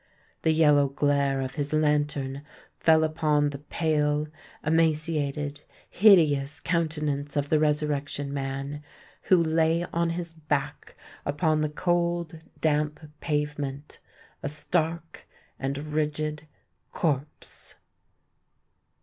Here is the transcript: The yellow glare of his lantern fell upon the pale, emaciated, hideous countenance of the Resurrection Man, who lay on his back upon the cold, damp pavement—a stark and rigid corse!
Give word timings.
The 0.41 0.49
yellow 0.51 0.89
glare 0.89 1.41
of 1.41 1.53
his 1.53 1.73
lantern 1.73 2.41
fell 2.79 3.03
upon 3.03 3.51
the 3.51 3.59
pale, 3.59 4.27
emaciated, 4.65 5.61
hideous 5.91 6.59
countenance 6.59 7.37
of 7.37 7.49
the 7.49 7.59
Resurrection 7.59 8.33
Man, 8.33 8.81
who 9.29 9.35
lay 9.37 9.85
on 9.93 10.09
his 10.09 10.33
back 10.33 10.95
upon 11.23 11.61
the 11.61 11.69
cold, 11.69 12.39
damp 12.61 13.11
pavement—a 13.19 14.47
stark 14.49 15.27
and 15.59 15.77
rigid 15.77 16.47
corse! 16.91 17.75